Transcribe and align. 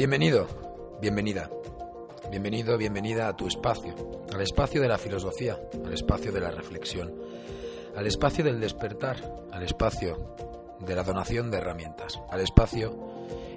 Bienvenido, 0.00 0.46
bienvenida. 1.02 1.50
Bienvenido, 2.30 2.78
bienvenida 2.78 3.28
a 3.28 3.36
tu 3.36 3.46
espacio, 3.46 3.94
al 4.32 4.40
espacio 4.40 4.80
de 4.80 4.88
la 4.88 4.96
filosofía, 4.96 5.60
al 5.84 5.92
espacio 5.92 6.32
de 6.32 6.40
la 6.40 6.50
reflexión, 6.50 7.12
al 7.94 8.06
espacio 8.06 8.42
del 8.42 8.60
despertar, 8.60 9.18
al 9.52 9.62
espacio 9.62 10.34
de 10.80 10.96
la 10.96 11.02
donación 11.02 11.50
de 11.50 11.58
herramientas, 11.58 12.18
al 12.30 12.40
espacio 12.40 12.98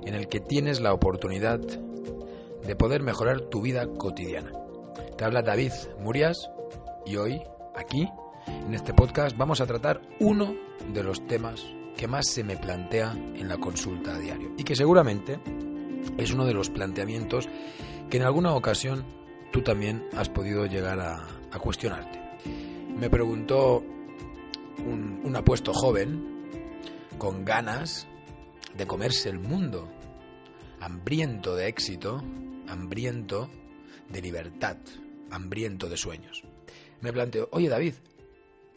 en 0.03 0.15
el 0.15 0.27
que 0.27 0.41
tienes 0.41 0.81
la 0.81 0.91
oportunidad 0.91 1.59
de 1.61 2.75
poder 2.75 3.03
mejorar 3.03 3.39
tu 3.43 3.61
vida 3.61 3.87
cotidiana. 3.87 4.51
Te 5.17 5.23
habla 5.23 5.43
David 5.43 5.71
Murias 5.99 6.51
y 7.05 7.15
hoy, 7.15 7.41
aquí, 7.73 8.09
en 8.47 8.73
este 8.73 8.93
podcast, 8.93 9.37
vamos 9.37 9.61
a 9.61 9.65
tratar 9.65 10.01
uno 10.19 10.53
de 10.93 11.03
los 11.03 11.25
temas 11.25 11.63
que 11.95 12.09
más 12.09 12.27
se 12.27 12.43
me 12.43 12.57
plantea 12.57 13.13
en 13.13 13.47
la 13.47 13.59
consulta 13.59 14.15
a 14.15 14.19
diario 14.19 14.51
y 14.57 14.65
que 14.65 14.75
seguramente 14.75 15.39
es 16.17 16.31
uno 16.31 16.45
de 16.45 16.53
los 16.53 16.69
planteamientos 16.69 17.47
que 18.09 18.17
en 18.17 18.23
alguna 18.23 18.53
ocasión 18.53 19.05
tú 19.51 19.61
también 19.61 20.07
has 20.15 20.29
podido 20.29 20.65
llegar 20.65 20.99
a, 20.99 21.27
cuestionarte. 21.59 22.19
Me 22.97 23.09
preguntó 23.09 23.83
un, 24.79 25.21
un 25.23 25.35
apuesto 25.35 25.71
joven 25.71 26.49
con 27.17 27.45
ganas 27.45 28.07
de 28.75 28.87
comerse 28.87 29.29
el 29.29 29.39
mundo, 29.39 29.87
hambriento 30.79 31.55
de 31.55 31.67
éxito, 31.67 32.23
hambriento 32.67 33.49
de 34.09 34.21
libertad, 34.21 34.77
hambriento 35.29 35.89
de 35.89 35.97
sueños. 35.97 36.43
Me 37.01 37.13
planteó, 37.13 37.49
oye 37.51 37.69
David, 37.69 37.93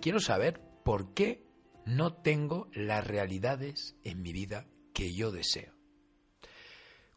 quiero 0.00 0.20
saber 0.20 0.60
por 0.84 1.14
qué 1.14 1.42
no 1.84 2.12
tengo 2.12 2.68
las 2.72 3.06
realidades 3.06 3.96
en 4.04 4.22
mi 4.22 4.32
vida 4.32 4.66
que 4.92 5.14
yo 5.14 5.30
deseo. 5.30 5.75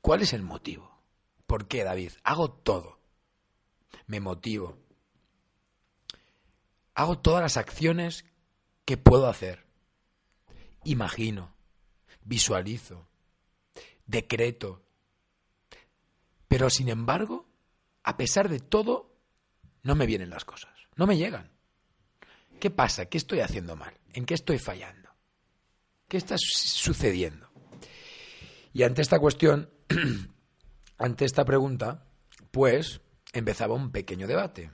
¿Cuál 0.01 0.21
es 0.21 0.33
el 0.33 0.43
motivo? 0.43 0.89
¿Por 1.45 1.67
qué, 1.67 1.83
David? 1.83 2.11
Hago 2.23 2.51
todo. 2.51 2.99
Me 4.07 4.19
motivo. 4.19 4.77
Hago 6.93 7.19
todas 7.19 7.41
las 7.41 7.57
acciones 7.57 8.25
que 8.85 8.97
puedo 8.97 9.27
hacer. 9.27 9.65
Imagino, 10.83 11.55
visualizo, 12.23 13.07
decreto. 14.05 14.83
Pero 16.47 16.69
sin 16.69 16.89
embargo, 16.89 17.47
a 18.03 18.17
pesar 18.17 18.49
de 18.49 18.59
todo, 18.59 19.15
no 19.83 19.95
me 19.95 20.05
vienen 20.05 20.29
las 20.29 20.45
cosas. 20.45 20.73
No 20.95 21.07
me 21.07 21.17
llegan. 21.17 21.51
¿Qué 22.59 22.69
pasa? 22.69 23.05
¿Qué 23.05 23.17
estoy 23.17 23.39
haciendo 23.39 23.75
mal? 23.75 23.97
¿En 24.11 24.25
qué 24.25 24.33
estoy 24.33 24.59
fallando? 24.59 25.09
¿Qué 26.07 26.17
está 26.17 26.35
sucediendo? 26.37 27.49
Y 28.73 28.83
ante 28.83 29.01
esta 29.01 29.19
cuestión, 29.19 29.69
ante 30.97 31.25
esta 31.25 31.45
pregunta, 31.45 32.05
pues 32.51 33.01
empezaba 33.33 33.75
un 33.75 33.91
pequeño 33.91 34.27
debate. 34.27 34.71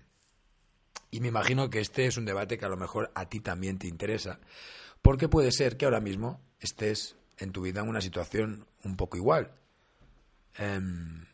Y 1.11 1.21
me 1.21 1.29
imagino 1.29 1.69
que 1.69 1.79
este 1.79 2.05
es 2.07 2.17
un 2.17 2.25
debate 2.25 2.57
que 2.57 2.65
a 2.65 2.69
lo 2.69 2.77
mejor 2.77 3.11
a 3.15 3.29
ti 3.29 3.39
también 3.39 3.77
te 3.77 3.87
interesa, 3.87 4.39
porque 5.01 5.29
puede 5.29 5.51
ser 5.51 5.77
que 5.77 5.85
ahora 5.85 6.01
mismo 6.01 6.41
estés 6.59 7.15
en 7.37 7.51
tu 7.51 7.61
vida 7.61 7.81
en 7.81 7.89
una 7.89 8.01
situación 8.01 8.67
un 8.83 8.97
poco 8.97 9.17
igual. 9.17 9.51
Um, 10.59 11.25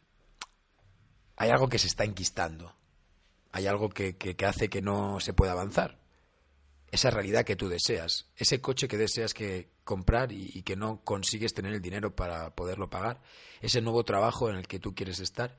hay 1.36 1.50
algo 1.50 1.70
que 1.70 1.80
se 1.80 1.88
está 1.88 2.04
enquistando, 2.04 2.76
hay 3.52 3.68
algo 3.68 3.90
que, 3.90 4.18
que 4.18 4.46
hace 4.46 4.70
que 4.70 4.82
no 4.82 5.20
se 5.20 5.34
pueda 5.34 5.54
avanzar. 5.54 6.01
Esa 6.92 7.10
realidad 7.10 7.46
que 7.46 7.56
tú 7.56 7.70
deseas, 7.70 8.28
ese 8.36 8.60
coche 8.60 8.88
que 8.88 8.98
deseas 8.98 9.34
que 9.34 9.70
comprar 9.84 10.32
y, 10.32 10.52
y, 10.54 10.64
que 10.64 10.76
no 10.76 11.02
consigues 11.04 11.54
tener 11.54 11.74
el 11.74 11.82
dinero 11.82 12.16
para 12.16 12.54
poderlo 12.54 12.90
pagar, 12.90 13.22
ese 13.62 13.82
nuevo 13.82 14.04
trabajo 14.04 14.50
en 14.50 14.58
el 14.58 14.68
que 14.68 14.80
tú 14.80 14.94
quieres 14.94 15.20
estar, 15.20 15.58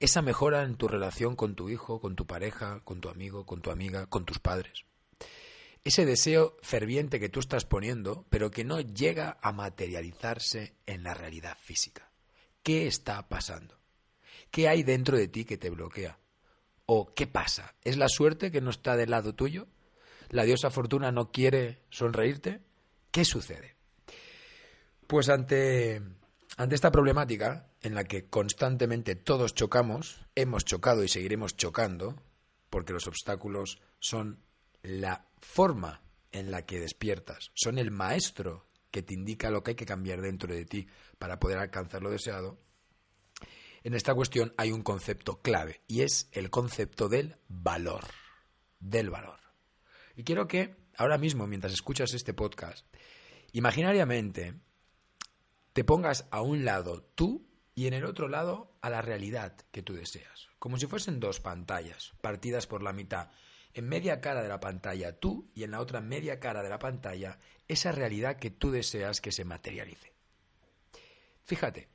esa 0.00 0.22
mejora 0.22 0.62
en 0.62 0.76
tu 0.76 0.88
relación 0.88 1.36
con 1.36 1.54
tu 1.54 1.68
hijo, 1.68 2.00
con 2.00 2.16
tu 2.16 2.26
pareja, 2.26 2.80
con 2.84 3.02
tu 3.02 3.10
amigo, 3.10 3.44
con 3.44 3.60
tu 3.60 3.70
amiga, 3.70 4.06
con 4.06 4.24
tus 4.24 4.38
padres. 4.38 4.84
Ese 5.84 6.04
deseo 6.04 6.56
ferviente 6.62 7.20
que 7.20 7.28
tú 7.28 7.40
estás 7.40 7.64
poniendo, 7.64 8.26
pero 8.28 8.50
que 8.50 8.64
no 8.64 8.80
llega 8.80 9.38
a 9.42 9.52
materializarse 9.52 10.74
en 10.86 11.02
la 11.02 11.14
realidad 11.14 11.56
física. 11.60 12.10
¿Qué 12.62 12.86
está 12.86 13.28
pasando? 13.28 13.78
¿Qué 14.50 14.68
hay 14.68 14.82
dentro 14.82 15.16
de 15.16 15.28
ti 15.28 15.44
que 15.44 15.56
te 15.56 15.70
bloquea? 15.70 16.18
¿O 16.84 17.14
qué 17.14 17.26
pasa? 17.26 17.74
¿Es 17.82 17.96
la 17.96 18.08
suerte 18.08 18.50
que 18.50 18.60
no 18.60 18.70
está 18.70 18.96
del 18.96 19.10
lado 19.10 19.34
tuyo? 19.34 19.68
¿La 20.30 20.44
diosa 20.44 20.70
fortuna 20.70 21.10
no 21.10 21.32
quiere 21.32 21.82
sonreírte? 21.90 22.60
¿Qué 23.10 23.24
sucede? 23.24 23.74
Pues 25.08 25.28
ante, 25.28 26.00
ante 26.56 26.74
esta 26.76 26.92
problemática 26.92 27.72
en 27.82 27.96
la 27.96 28.04
que 28.04 28.28
constantemente 28.28 29.16
todos 29.16 29.54
chocamos, 29.54 30.24
hemos 30.36 30.64
chocado 30.64 31.02
y 31.02 31.08
seguiremos 31.08 31.56
chocando, 31.56 32.14
porque 32.70 32.92
los 32.92 33.08
obstáculos 33.08 33.80
son 33.98 34.44
la 34.82 35.26
forma 35.40 36.02
en 36.30 36.52
la 36.52 36.64
que 36.64 36.78
despiertas, 36.78 37.50
son 37.54 37.78
el 37.78 37.90
maestro 37.90 38.68
que 38.92 39.02
te 39.02 39.14
indica 39.14 39.50
lo 39.50 39.64
que 39.64 39.72
hay 39.72 39.76
que 39.76 39.86
cambiar 39.86 40.20
dentro 40.20 40.54
de 40.54 40.64
ti 40.64 40.86
para 41.18 41.40
poder 41.40 41.58
alcanzar 41.58 42.02
lo 42.02 42.10
deseado, 42.10 42.60
en 43.82 43.94
esta 43.94 44.14
cuestión 44.14 44.52
hay 44.56 44.70
un 44.70 44.82
concepto 44.82 45.40
clave 45.40 45.80
y 45.88 46.02
es 46.02 46.28
el 46.32 46.50
concepto 46.50 47.08
del 47.08 47.36
valor, 47.48 48.04
del 48.78 49.10
valor. 49.10 49.49
Y 50.20 50.22
quiero 50.22 50.46
que 50.46 50.76
ahora 50.98 51.16
mismo, 51.16 51.46
mientras 51.46 51.72
escuchas 51.72 52.12
este 52.12 52.34
podcast, 52.34 52.84
imaginariamente 53.52 54.52
te 55.72 55.82
pongas 55.82 56.26
a 56.30 56.42
un 56.42 56.66
lado 56.66 57.02
tú 57.14 57.48
y 57.74 57.86
en 57.86 57.94
el 57.94 58.04
otro 58.04 58.28
lado 58.28 58.76
a 58.82 58.90
la 58.90 59.00
realidad 59.00 59.56
que 59.72 59.80
tú 59.80 59.94
deseas. 59.94 60.50
Como 60.58 60.76
si 60.76 60.86
fuesen 60.86 61.20
dos 61.20 61.40
pantallas 61.40 62.12
partidas 62.20 62.66
por 62.66 62.82
la 62.82 62.92
mitad. 62.92 63.30
En 63.72 63.88
media 63.88 64.20
cara 64.20 64.42
de 64.42 64.50
la 64.50 64.60
pantalla 64.60 65.18
tú 65.18 65.50
y 65.54 65.62
en 65.62 65.70
la 65.70 65.80
otra 65.80 66.02
media 66.02 66.38
cara 66.38 66.62
de 66.62 66.68
la 66.68 66.78
pantalla 66.78 67.38
esa 67.66 67.90
realidad 67.90 68.36
que 68.36 68.50
tú 68.50 68.70
deseas 68.70 69.22
que 69.22 69.32
se 69.32 69.46
materialice. 69.46 70.12
Fíjate, 71.44 71.88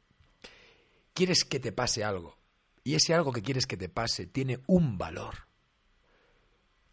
quieres 1.14 1.44
que 1.44 1.60
te 1.60 1.72
pase 1.72 2.04
algo 2.04 2.40
y 2.84 2.96
ese 2.96 3.14
algo 3.14 3.32
que 3.32 3.44
quieres 3.44 3.68
que 3.68 3.78
te 3.78 3.88
pase 3.88 4.26
tiene 4.26 4.62
un 4.66 4.98
valor. 4.98 5.46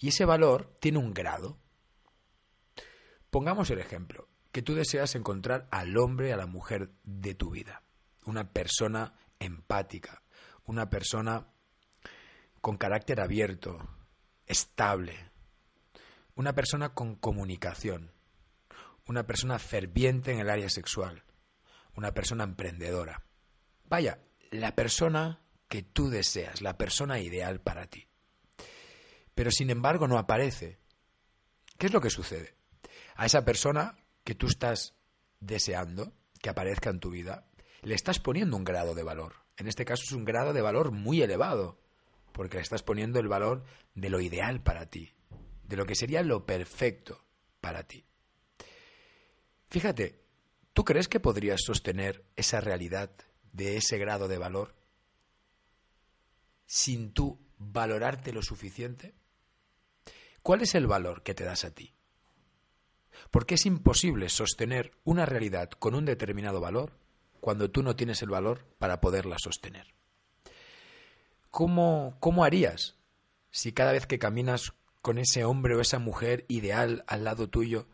Y 0.03 0.09
ese 0.09 0.25
valor 0.25 0.77
tiene 0.81 0.99
un 0.99 1.15
grado. 1.15 1.61
Pongamos 3.31 3.71
el 3.71 3.79
ejemplo, 3.79 4.29
que 4.51 4.61
tú 4.61 4.75
deseas 4.75 5.15
encontrar 5.15 5.69
al 5.71 5.97
hombre, 5.97 6.33
a 6.33 6.37
la 6.37 6.47
mujer 6.47 6.91
de 7.05 7.37
tu 7.37 7.53
vida, 7.53 7.85
una 8.25 8.53
persona 8.53 9.15
empática, 9.39 10.25
una 10.65 10.91
persona 10.91 11.47
con 12.61 12.79
carácter 12.79 13.21
abierto, 13.21 13.79
estable, 14.47 15.31
una 16.35 16.53
persona 16.53 16.95
con 16.95 17.15
comunicación, 17.15 18.11
una 19.07 19.25
persona 19.25 19.61
ferviente 19.61 20.33
en 20.33 20.41
el 20.41 20.51
área 20.51 20.69
sexual, 20.69 21.23
una 21.95 22.13
persona 22.13 22.43
emprendedora. 22.43 23.23
Vaya, 23.85 24.19
la 24.51 24.75
persona 24.75 25.45
que 25.69 25.83
tú 25.85 26.11
deseas, 26.11 26.61
la 26.61 26.77
persona 26.77 27.21
ideal 27.21 27.61
para 27.61 27.87
ti 27.87 28.09
pero 29.35 29.51
sin 29.51 29.71
embargo 29.71 30.09
no 30.09 30.19
aparece. 30.19 30.79
¿Qué 31.79 31.87
es 31.87 31.93
lo 31.93 32.01
que 32.01 32.11
sucede? 32.11 32.55
A 33.17 33.27
esa 33.27 33.45
persona 33.45 33.99
que 34.25 34.35
tú 34.35 34.47
estás 34.47 34.95
deseando 35.41 36.13
que 36.41 36.51
aparezca 36.51 36.91
en 36.91 37.01
tu 37.01 37.11
vida, 37.11 37.47
le 37.83 37.95
estás 37.95 38.19
poniendo 38.19 38.57
un 38.57 38.65
grado 38.65 38.95
de 38.95 39.03
valor. 39.03 39.35
En 39.57 39.69
este 39.69 39.85
caso 39.85 40.03
es 40.05 40.13
un 40.13 40.25
grado 40.25 40.53
de 40.53 40.61
valor 40.61 40.91
muy 40.91 41.23
elevado, 41.23 41.81
porque 42.33 42.57
le 42.57 42.63
estás 42.63 42.83
poniendo 42.83 43.21
el 43.21 43.29
valor 43.29 43.65
de 43.95 44.11
lo 44.11 44.21
ideal 44.21 44.63
para 44.63 44.87
ti, 44.87 45.15
de 45.65 45.77
lo 45.77 45.87
que 45.87 45.95
sería 45.95 46.23
lo 46.23 46.47
perfecto 46.47 47.25
para 47.61 47.85
ti. 47.85 48.05
Fíjate, 49.69 50.21
¿tú 50.73 50.85
crees 50.85 51.09
que 51.09 51.21
podrías 51.21 51.63
sostener 51.63 52.25
esa 52.37 52.61
realidad 52.61 53.11
de 53.53 53.77
ese 53.77 53.99
grado 53.99 54.29
de 54.29 54.39
valor 54.39 54.75
sin 56.67 57.13
tú 57.13 57.39
valorarte 57.59 58.33
lo 58.33 58.43
suficiente? 58.43 59.15
¿Cuál 60.43 60.63
es 60.63 60.75
el 60.75 60.87
valor 60.87 61.23
que 61.23 61.35
te 61.35 61.45
das 61.45 61.65
a 61.65 61.71
ti? 61.71 61.95
Porque 63.31 63.55
es 63.55 63.67
imposible 63.67 64.29
sostener 64.29 64.93
una 65.05 65.25
realidad 65.25 65.71
con 65.71 65.95
un 65.95 66.05
determinado 66.05 66.61
valor 66.61 66.99
cuando 67.41 67.71
tú 67.71 67.83
no 67.83 67.97
tienes 67.97 68.23
el 68.23 68.31
valor 68.31 68.67
para 68.79 69.01
poderla 69.01 69.37
sostener. 69.39 69.95
¿Cómo, 71.51 72.17
cómo 72.19 72.45
harías 72.45 72.97
si 73.51 73.73
cada 73.73 73.93
vez 73.93 74.07
que 74.07 74.19
caminas 74.19 74.73
con 75.01 75.19
ese 75.19 75.45
hombre 75.45 75.77
o 75.77 75.81
esa 75.81 75.99
mujer 75.99 76.45
ideal 76.49 77.05
al 77.07 77.25
lado 77.25 77.49
tuyo, 77.49 77.87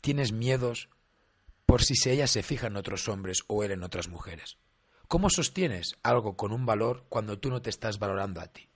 tienes 0.00 0.32
miedos 0.32 0.88
por 1.66 1.82
si 1.82 1.94
ella 2.08 2.26
se 2.26 2.42
fija 2.42 2.66
en 2.66 2.76
otros 2.76 3.08
hombres 3.08 3.44
o 3.48 3.64
él 3.64 3.72
en 3.72 3.82
otras 3.82 4.08
mujeres? 4.08 4.58
¿Cómo 5.08 5.28
sostienes 5.28 5.96
algo 6.02 6.36
con 6.36 6.52
un 6.52 6.64
valor 6.64 7.04
cuando 7.08 7.38
tú 7.38 7.50
no 7.50 7.60
te 7.60 7.70
estás 7.70 7.98
valorando 7.98 8.40
a 8.40 8.46
ti? 8.46 8.68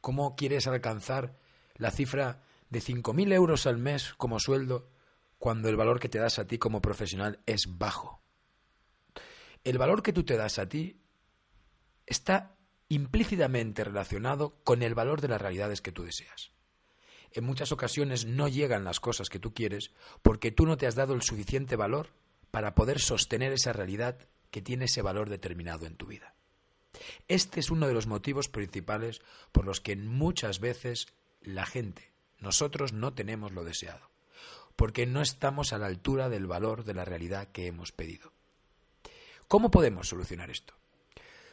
¿Cómo 0.00 0.36
quieres 0.36 0.66
alcanzar 0.66 1.36
la 1.76 1.90
cifra 1.90 2.42
de 2.70 2.80
5.000 2.80 3.32
euros 3.32 3.66
al 3.66 3.78
mes 3.78 4.14
como 4.14 4.38
sueldo 4.40 4.88
cuando 5.38 5.68
el 5.68 5.76
valor 5.76 6.00
que 6.00 6.08
te 6.08 6.18
das 6.18 6.38
a 6.38 6.46
ti 6.46 6.58
como 6.58 6.80
profesional 6.80 7.40
es 7.46 7.78
bajo? 7.78 8.22
El 9.64 9.78
valor 9.78 10.02
que 10.02 10.12
tú 10.12 10.24
te 10.24 10.36
das 10.36 10.58
a 10.58 10.68
ti 10.68 11.00
está 12.06 12.56
implícitamente 12.88 13.84
relacionado 13.84 14.60
con 14.62 14.82
el 14.82 14.94
valor 14.94 15.20
de 15.20 15.28
las 15.28 15.40
realidades 15.40 15.80
que 15.80 15.92
tú 15.92 16.04
deseas. 16.04 16.52
En 17.32 17.44
muchas 17.44 17.72
ocasiones 17.72 18.26
no 18.26 18.46
llegan 18.46 18.84
las 18.84 19.00
cosas 19.00 19.28
que 19.28 19.40
tú 19.40 19.54
quieres 19.54 19.90
porque 20.22 20.52
tú 20.52 20.66
no 20.66 20.76
te 20.76 20.86
has 20.86 20.94
dado 20.94 21.14
el 21.14 21.22
suficiente 21.22 21.76
valor 21.76 22.10
para 22.50 22.74
poder 22.74 23.00
sostener 23.00 23.52
esa 23.52 23.72
realidad 23.72 24.18
que 24.50 24.62
tiene 24.62 24.84
ese 24.84 25.02
valor 25.02 25.28
determinado 25.28 25.86
en 25.86 25.96
tu 25.96 26.06
vida. 26.06 26.34
Este 27.26 27.58
es 27.58 27.70
uno 27.70 27.88
de 27.88 27.94
los 27.94 28.06
motivos 28.06 28.48
principales 28.48 29.20
por 29.50 29.64
los 29.64 29.80
que 29.80 29.96
muchas 29.96 30.60
veces 30.60 31.08
la 31.44 31.66
gente, 31.66 32.12
nosotros 32.38 32.92
no 32.92 33.14
tenemos 33.14 33.52
lo 33.52 33.64
deseado, 33.64 34.10
porque 34.76 35.06
no 35.06 35.22
estamos 35.22 35.72
a 35.72 35.78
la 35.78 35.86
altura 35.86 36.28
del 36.28 36.46
valor 36.46 36.84
de 36.84 36.94
la 36.94 37.04
realidad 37.04 37.48
que 37.52 37.66
hemos 37.66 37.92
pedido. 37.92 38.32
¿Cómo 39.48 39.70
podemos 39.70 40.08
solucionar 40.08 40.50
esto? 40.50 40.74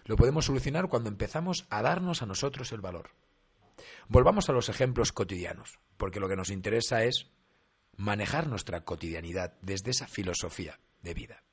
Lo 0.05 0.15
podemos 0.15 0.45
solucionar 0.45 0.87
cuando 0.87 1.09
empezamos 1.09 1.65
a 1.69 1.81
darnos 1.81 2.21
a 2.21 2.25
nosotros 2.25 2.71
el 2.71 2.81
valor. 2.81 3.11
Volvamos 4.07 4.49
a 4.49 4.53
los 4.53 4.69
ejemplos 4.69 5.11
cotidianos, 5.11 5.79
porque 5.97 6.19
lo 6.19 6.27
que 6.27 6.35
nos 6.35 6.49
interesa 6.49 7.03
es 7.03 7.27
manejar 7.95 8.47
nuestra 8.47 8.83
cotidianidad 8.83 9.53
desde 9.61 9.91
esa 9.91 10.07
filosofía 10.07 10.79
de 11.01 11.13
vida. 11.13 11.43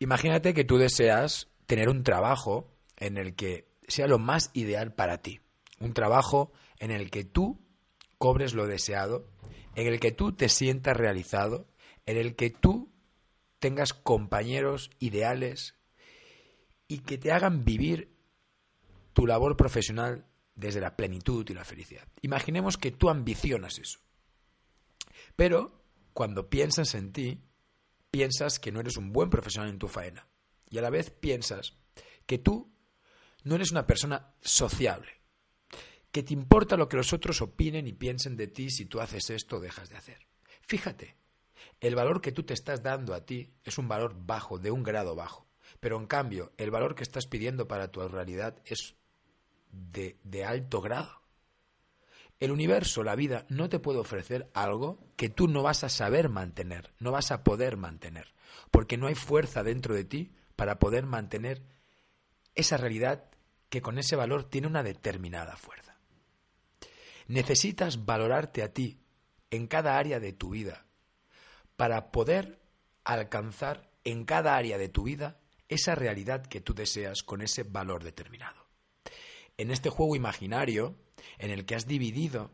Imagínate 0.00 0.54
que 0.54 0.64
tú 0.64 0.78
deseas 0.78 1.48
tener 1.66 1.88
un 1.88 2.02
trabajo 2.02 2.72
en 2.96 3.16
el 3.16 3.34
que 3.34 3.68
sea 3.86 4.06
lo 4.06 4.18
más 4.18 4.50
ideal 4.52 4.92
para 4.94 5.18
ti, 5.18 5.40
un 5.80 5.94
trabajo 5.94 6.52
en 6.78 6.90
el 6.90 7.10
que 7.10 7.24
tú 7.24 7.60
cobres 8.18 8.54
lo 8.54 8.66
deseado, 8.66 9.30
en 9.74 9.86
el 9.86 10.00
que 10.00 10.12
tú 10.12 10.32
te 10.32 10.48
sientas 10.48 10.96
realizado, 10.96 11.68
en 12.06 12.16
el 12.16 12.34
que 12.36 12.50
tú 12.50 12.92
tengas 13.58 13.92
compañeros 13.92 14.90
ideales 14.98 15.76
y 16.86 17.00
que 17.00 17.18
te 17.18 17.32
hagan 17.32 17.64
vivir 17.64 18.16
tu 19.12 19.26
labor 19.26 19.56
profesional 19.56 20.26
desde 20.54 20.80
la 20.80 20.96
plenitud 20.96 21.48
y 21.48 21.54
la 21.54 21.64
felicidad. 21.64 22.08
Imaginemos 22.22 22.76
que 22.76 22.90
tú 22.90 23.10
ambicionas 23.10 23.78
eso. 23.78 24.00
Pero 25.36 25.84
cuando 26.12 26.48
piensas 26.48 26.94
en 26.94 27.12
ti, 27.12 27.40
piensas 28.10 28.58
que 28.58 28.72
no 28.72 28.80
eres 28.80 28.96
un 28.96 29.12
buen 29.12 29.30
profesional 29.30 29.70
en 29.70 29.78
tu 29.78 29.88
faena. 29.88 30.26
Y 30.70 30.78
a 30.78 30.82
la 30.82 30.90
vez 30.90 31.10
piensas 31.10 31.76
que 32.26 32.38
tú 32.38 32.72
no 33.44 33.54
eres 33.54 33.70
una 33.70 33.86
persona 33.86 34.34
sociable, 34.40 35.17
que 36.10 36.22
te 36.22 36.32
importa 36.32 36.76
lo 36.76 36.88
que 36.88 36.96
los 36.96 37.12
otros 37.12 37.42
opinen 37.42 37.86
y 37.86 37.92
piensen 37.92 38.36
de 38.36 38.46
ti 38.46 38.70
si 38.70 38.86
tú 38.86 39.00
haces 39.00 39.30
esto 39.30 39.56
o 39.56 39.60
dejas 39.60 39.90
de 39.90 39.96
hacer. 39.96 40.26
Fíjate, 40.62 41.16
el 41.80 41.94
valor 41.94 42.20
que 42.20 42.32
tú 42.32 42.42
te 42.42 42.54
estás 42.54 42.82
dando 42.82 43.14
a 43.14 43.24
ti 43.24 43.52
es 43.64 43.78
un 43.78 43.88
valor 43.88 44.14
bajo, 44.18 44.58
de 44.58 44.70
un 44.70 44.82
grado 44.82 45.14
bajo. 45.14 45.46
Pero 45.80 45.98
en 45.98 46.06
cambio, 46.06 46.52
el 46.56 46.70
valor 46.70 46.94
que 46.94 47.02
estás 47.02 47.26
pidiendo 47.26 47.68
para 47.68 47.90
tu 47.90 48.06
realidad 48.08 48.56
es 48.64 48.96
de, 49.70 50.18
de 50.24 50.44
alto 50.44 50.80
grado. 50.80 51.22
El 52.40 52.52
universo, 52.52 53.02
la 53.02 53.16
vida, 53.16 53.46
no 53.48 53.68
te 53.68 53.80
puede 53.80 53.98
ofrecer 53.98 54.50
algo 54.54 54.98
que 55.16 55.28
tú 55.28 55.48
no 55.48 55.62
vas 55.62 55.82
a 55.84 55.88
saber 55.88 56.28
mantener, 56.28 56.94
no 57.00 57.10
vas 57.10 57.32
a 57.32 57.42
poder 57.42 57.76
mantener, 57.76 58.32
porque 58.70 58.96
no 58.96 59.08
hay 59.08 59.16
fuerza 59.16 59.64
dentro 59.64 59.94
de 59.94 60.04
ti 60.04 60.32
para 60.54 60.78
poder 60.78 61.04
mantener 61.04 61.62
esa 62.54 62.76
realidad 62.76 63.24
que 63.68 63.82
con 63.82 63.98
ese 63.98 64.16
valor 64.16 64.44
tiene 64.44 64.68
una 64.68 64.82
determinada 64.82 65.56
fuerza. 65.56 65.87
Necesitas 67.28 68.06
valorarte 68.06 68.62
a 68.62 68.72
ti 68.72 68.98
en 69.50 69.66
cada 69.66 69.98
área 69.98 70.18
de 70.18 70.32
tu 70.32 70.50
vida 70.50 70.86
para 71.76 72.10
poder 72.10 72.58
alcanzar 73.04 73.90
en 74.04 74.24
cada 74.24 74.56
área 74.56 74.78
de 74.78 74.88
tu 74.88 75.04
vida 75.04 75.38
esa 75.68 75.94
realidad 75.94 76.46
que 76.46 76.60
tú 76.60 76.74
deseas 76.74 77.22
con 77.22 77.42
ese 77.42 77.62
valor 77.62 78.02
determinado. 78.02 78.66
En 79.58 79.70
este 79.70 79.90
juego 79.90 80.16
imaginario, 80.16 80.96
en 81.38 81.50
el 81.50 81.66
que 81.66 81.74
has 81.74 81.86
dividido, 81.86 82.50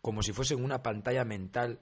como 0.00 0.22
si 0.22 0.32
fuese 0.32 0.54
una 0.54 0.82
pantalla 0.82 1.24
mental, 1.24 1.80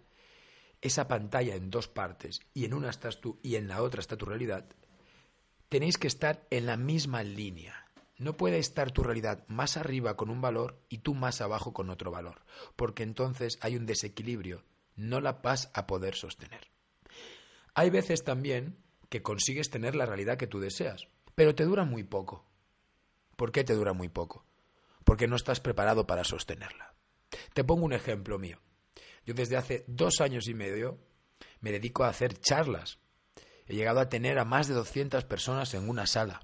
esa 0.80 1.06
pantalla 1.06 1.54
en 1.54 1.70
dos 1.70 1.86
partes, 1.86 2.40
y 2.52 2.64
en 2.64 2.74
una 2.74 2.90
estás 2.90 3.20
tú 3.20 3.38
y 3.42 3.56
en 3.56 3.68
la 3.68 3.82
otra 3.82 4.00
está 4.00 4.16
tu 4.16 4.26
realidad, 4.26 4.66
tenéis 5.68 5.98
que 5.98 6.08
estar 6.08 6.46
en 6.50 6.66
la 6.66 6.76
misma 6.76 7.22
línea. 7.22 7.83
No 8.24 8.38
puede 8.38 8.56
estar 8.56 8.90
tu 8.90 9.02
realidad 9.02 9.44
más 9.48 9.76
arriba 9.76 10.16
con 10.16 10.30
un 10.30 10.40
valor 10.40 10.82
y 10.88 11.00
tú 11.00 11.12
más 11.12 11.42
abajo 11.42 11.74
con 11.74 11.90
otro 11.90 12.10
valor, 12.10 12.40
porque 12.74 13.02
entonces 13.02 13.58
hay 13.60 13.76
un 13.76 13.84
desequilibrio, 13.84 14.64
no 14.96 15.20
la 15.20 15.32
vas 15.32 15.70
a 15.74 15.86
poder 15.86 16.14
sostener. 16.14 16.70
Hay 17.74 17.90
veces 17.90 18.24
también 18.24 18.78
que 19.10 19.20
consigues 19.20 19.68
tener 19.68 19.94
la 19.94 20.06
realidad 20.06 20.38
que 20.38 20.46
tú 20.46 20.58
deseas, 20.58 21.06
pero 21.34 21.54
te 21.54 21.64
dura 21.64 21.84
muy 21.84 22.02
poco. 22.02 22.46
¿Por 23.36 23.52
qué 23.52 23.62
te 23.62 23.74
dura 23.74 23.92
muy 23.92 24.08
poco? 24.08 24.46
Porque 25.04 25.28
no 25.28 25.36
estás 25.36 25.60
preparado 25.60 26.06
para 26.06 26.24
sostenerla. 26.24 26.94
Te 27.52 27.62
pongo 27.62 27.84
un 27.84 27.92
ejemplo 27.92 28.38
mío. 28.38 28.58
Yo 29.26 29.34
desde 29.34 29.58
hace 29.58 29.84
dos 29.86 30.22
años 30.22 30.48
y 30.48 30.54
medio 30.54 30.98
me 31.60 31.72
dedico 31.72 32.04
a 32.04 32.08
hacer 32.08 32.40
charlas. 32.40 33.00
He 33.66 33.74
llegado 33.74 34.00
a 34.00 34.08
tener 34.08 34.38
a 34.38 34.46
más 34.46 34.66
de 34.66 34.72
200 34.72 35.24
personas 35.26 35.74
en 35.74 35.90
una 35.90 36.06
sala. 36.06 36.40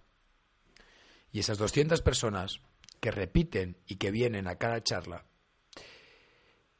Y 1.32 1.41
esas 1.41 1.59
200 1.59 2.03
personas 2.03 2.61
que 3.00 3.11
repiten 3.11 3.77
y 3.87 3.97
que 3.97 4.11
vienen 4.11 4.47
a 4.47 4.56
cada 4.56 4.82
charla 4.82 5.25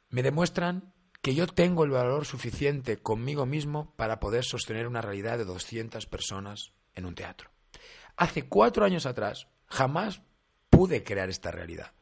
me 0.09 0.23
demuestran 0.23 0.93
que 1.21 1.35
yo 1.35 1.47
tengo 1.47 1.83
el 1.83 1.91
valor 1.91 2.25
suficiente 2.25 2.97
conmigo 2.97 3.45
mismo 3.45 3.93
para 3.95 4.19
poder 4.19 4.43
sostener 4.43 4.87
una 4.87 5.01
realidad 5.01 5.37
de 5.37 5.45
200 5.45 6.05
personas 6.07 6.73
en 6.95 7.05
un 7.05 7.15
teatro. 7.15 7.49
Hace 8.17 8.43
cuatro 8.43 8.83
años 8.85 9.05
atrás 9.05 9.47
jamás 9.67 10.21
pude 10.69 11.03
crear 11.03 11.29
esta 11.29 11.51
realidad, 11.51 11.93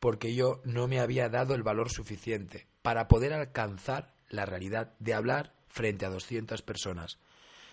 porque 0.00 0.34
yo 0.34 0.62
no 0.64 0.88
me 0.88 1.00
había 1.00 1.28
dado 1.28 1.54
el 1.54 1.62
valor 1.62 1.90
suficiente 1.90 2.68
para 2.82 3.08
poder 3.08 3.32
alcanzar 3.32 4.14
la 4.30 4.46
realidad 4.46 4.94
de 4.98 5.14
hablar 5.14 5.54
frente 5.66 6.06
a 6.06 6.10
200 6.10 6.62
personas 6.62 7.18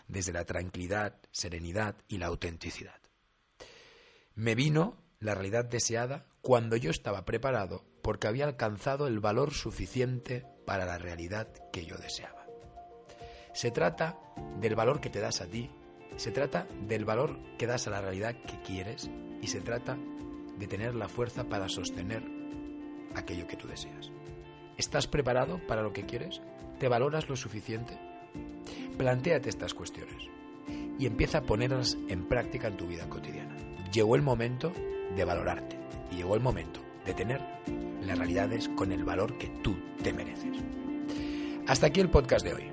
desde 0.08 0.34
la 0.34 0.46
tranquilidad, 0.46 1.15
serenidad 1.32 1.96
y 2.08 2.18
la 2.18 2.27
autenticidad. 2.27 3.04
Me 4.36 4.54
vino 4.54 4.98
la 5.20 5.34
realidad 5.34 5.63
deseada 5.63 6.25
cuando 6.42 6.75
yo 6.75 6.92
estaba 6.92 7.24
preparado 7.24 7.86
porque 8.01 8.27
había 8.27 8.44
alcanzado 8.44 9.08
el 9.08 9.22
valor 9.22 9.54
suficiente 9.54 10.46
para 10.65 10.84
la 10.86 10.98
realidad 10.98 11.48
que 11.72 11.86
yo 11.86 11.98
deseaba. 11.98 12.46
Se 13.54 13.72
trata 13.72 14.20
del 14.60 14.75
valor 14.75 15.00
que 15.00 15.10
te 15.10 15.22
das 15.22 15.39
a 15.39 15.48
ti, 15.48 15.72
se 16.18 16.32
trata 16.32 16.68
del 16.86 17.06
valor 17.06 17.39
que 17.58 17.65
das 17.65 17.88
a 17.88 17.92
la 17.92 18.01
realidad 18.01 18.36
que 18.46 18.62
quieres 18.62 19.10
y 19.42 19.48
se 19.48 19.62
trata 19.62 19.98
de 20.60 20.68
tener 20.68 20.96
la 20.96 21.08
fuerza 21.08 21.46
para 21.46 21.70
sostener 21.70 22.22
aquello 23.15 23.48
que 23.48 23.56
tú 23.56 23.70
deseas. 23.70 24.12
¿Estás 24.77 25.08
preparado 25.08 25.65
para 25.65 25.82
lo 25.82 25.94
que 25.94 26.06
quieres? 26.06 26.42
¿Te 26.77 26.89
valoras 26.89 27.30
lo 27.30 27.38
suficiente? 27.38 27.98
Plantéate 28.98 29.48
estas 29.48 29.74
cuestiones 29.74 30.27
y 31.00 31.06
empieza 31.06 31.38
a 31.38 31.44
ponerlas 31.44 31.98
en 32.10 32.27
práctica 32.27 32.68
en 32.68 32.75
tu 32.75 32.86
vida 32.86 33.08
cotidiana. 33.08 33.75
Llegó 33.92 34.15
el 34.15 34.22
momento 34.22 34.72
de 35.15 35.25
valorarte 35.25 35.77
y 36.12 36.15
llegó 36.18 36.36
el 36.36 36.42
momento 36.42 36.82
de 37.06 37.13
tener 37.13 37.42
las 38.06 38.18
realidades 38.18 38.70
con 38.70 38.92
el 38.92 39.04
valor 39.04 39.38
que 39.38 39.48
tú 39.63 39.75
te 40.04 40.13
mereces. 40.13 40.58
Hasta 41.68 41.88
aquí 41.88 42.00
el 42.00 42.10
podcast 42.10 42.46
de 42.46 42.54
hoy. 42.54 42.63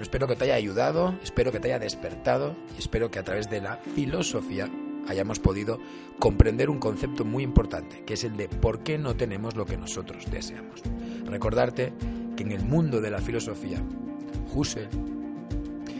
Espero 0.00 0.26
que 0.26 0.36
te 0.36 0.44
haya 0.44 0.54
ayudado, 0.54 1.14
espero 1.22 1.52
que 1.52 1.60
te 1.60 1.68
haya 1.68 1.78
despertado 1.78 2.56
y 2.76 2.80
espero 2.80 3.10
que 3.10 3.18
a 3.18 3.24
través 3.24 3.48
de 3.48 3.60
la 3.60 3.76
filosofía 3.94 4.68
hayamos 5.08 5.38
podido 5.38 5.78
comprender 6.18 6.70
un 6.70 6.78
concepto 6.78 7.24
muy 7.24 7.44
importante, 7.44 8.02
que 8.04 8.14
es 8.14 8.24
el 8.24 8.36
de 8.36 8.48
por 8.48 8.82
qué 8.82 8.98
no 8.98 9.14
tenemos 9.14 9.56
lo 9.56 9.66
que 9.66 9.76
nosotros 9.76 10.30
deseamos. 10.30 10.82
Recordarte 11.24 11.92
que 12.36 12.42
en 12.42 12.52
el 12.52 12.64
mundo 12.64 13.00
de 13.00 13.10
la 13.10 13.20
filosofía, 13.20 13.78
Husserl 14.54 14.88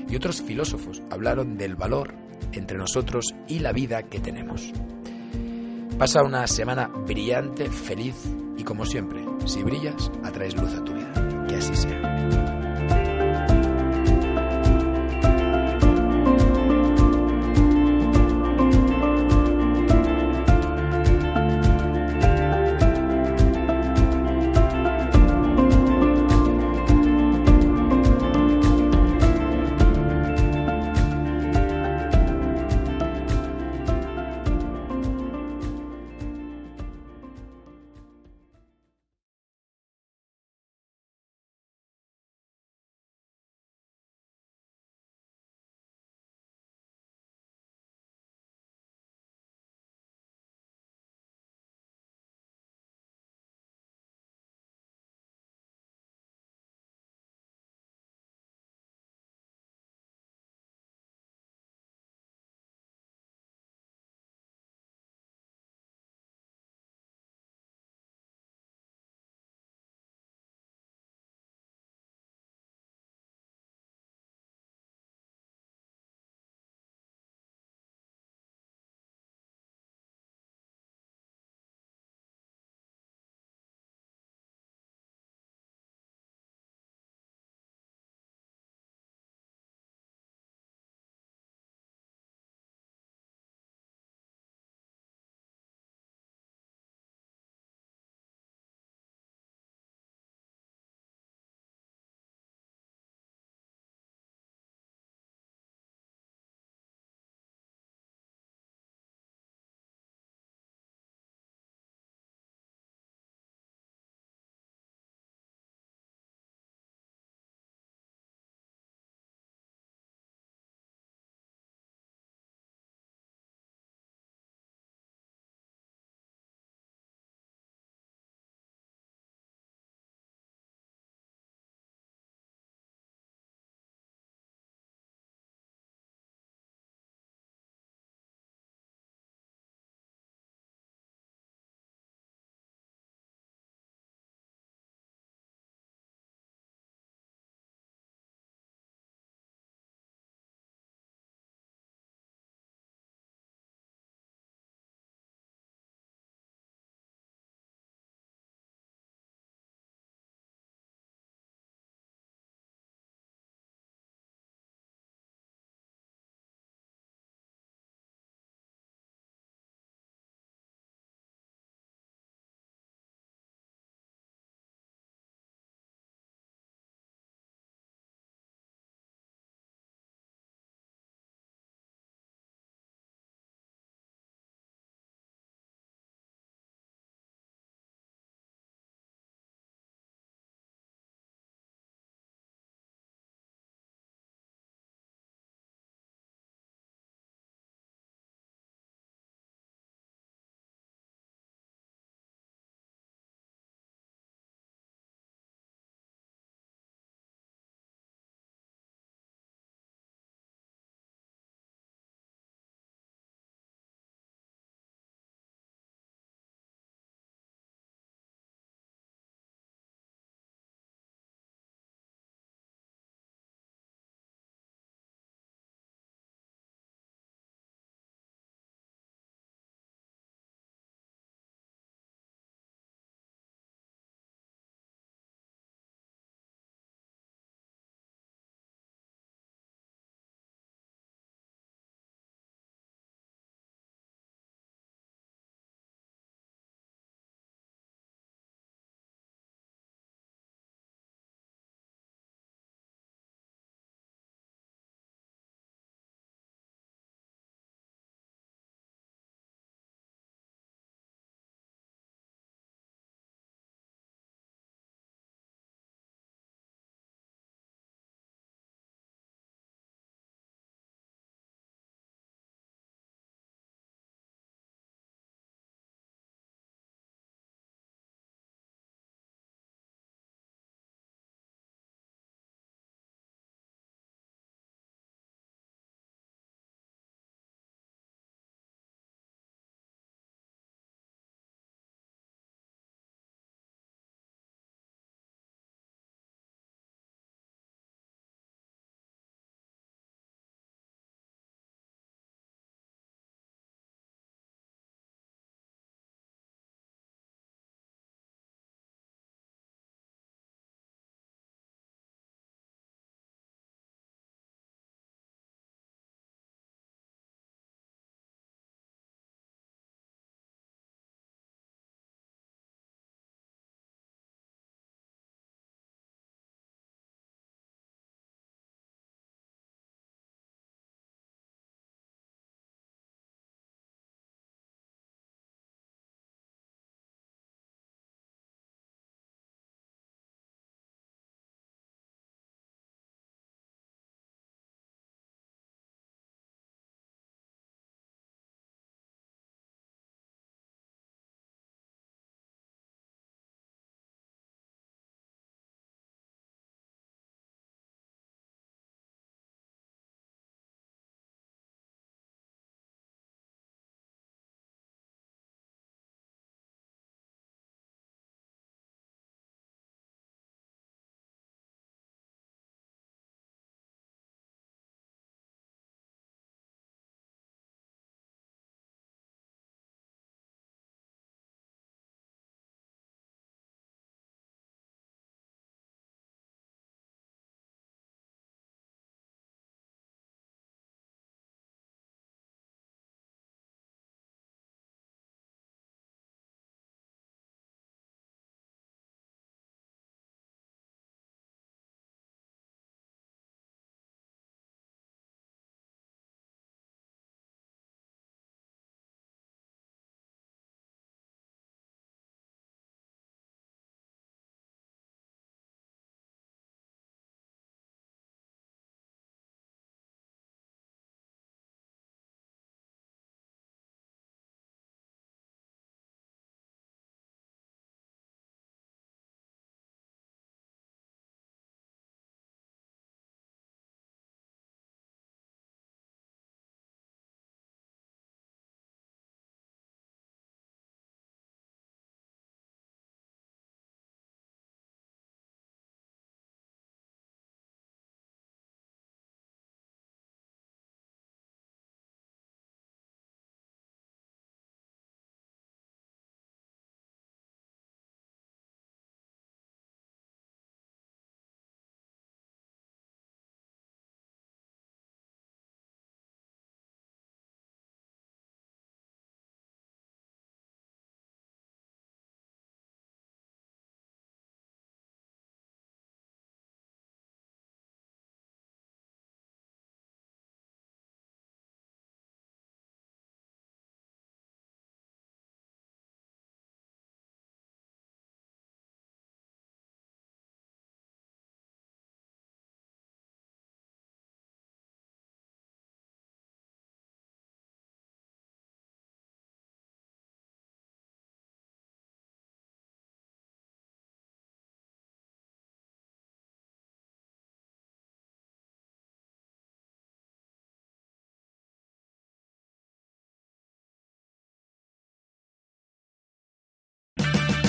y 0.09 0.17
otros 0.17 0.43
filósofos 0.43 1.03
hablaron 1.11 1.57
del 1.57 1.77
valor 1.77 2.15
entre 2.53 2.79
nosotros 2.79 3.35
y 3.49 3.59
la 3.61 3.73
vida 3.73 4.03
que 4.03 4.21
tenemos. 4.21 4.73
Pasa 5.99 6.23
una 6.23 6.47
semana 6.47 6.89
brillante, 6.89 7.71
feliz 7.71 8.17
y 8.57 8.65
como 8.65 8.85
siempre, 8.85 9.25
Si 9.45 9.63
brillas, 9.63 10.11
atraes 10.23 10.57
luz 10.57 10.73
a 10.75 10.85
tu 10.85 10.95
vida. 10.95 11.47
Que 11.49 11.57
así 11.57 11.75
sea. 11.75 12.42